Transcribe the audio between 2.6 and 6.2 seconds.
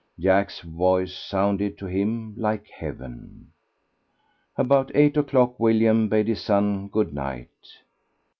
heaven. About eight o'clock William